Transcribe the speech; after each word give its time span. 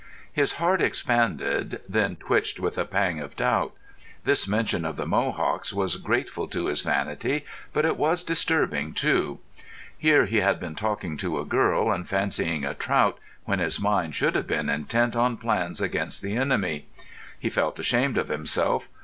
His 0.33 0.53
heart 0.53 0.81
expanded, 0.81 1.79
then 1.87 2.15
twitched 2.15 2.59
with 2.59 2.75
a 2.79 2.85
pang 2.85 3.19
of 3.19 3.35
doubt. 3.35 3.75
This 4.23 4.47
mention 4.47 4.83
of 4.83 4.95
the 4.97 5.05
Mohawks 5.05 5.71
was 5.73 5.97
grateful 5.97 6.47
to 6.47 6.65
his 6.65 6.81
vanity, 6.81 7.45
but 7.71 7.85
it 7.85 7.97
was 7.97 8.23
disturbing 8.23 8.95
too. 8.95 9.37
Here 9.95 10.25
he 10.25 10.37
had 10.37 10.59
been 10.59 10.73
talking 10.73 11.17
to 11.17 11.37
a 11.37 11.45
girl 11.45 11.91
and 11.91 12.09
catching 12.09 12.65
a 12.65 12.73
trout, 12.73 13.19
when 13.45 13.59
his 13.59 13.79
mind 13.79 14.15
should 14.15 14.33
have 14.33 14.47
been 14.47 14.69
intent 14.69 15.15
on 15.15 15.37
plans 15.37 15.79
against 15.79 16.23
the 16.23 16.35
enemy. 16.35 16.87
He 17.39 17.51
felt 17.51 17.77
ashamed 17.77 18.17
of 18.17 18.29
himself. 18.29 18.89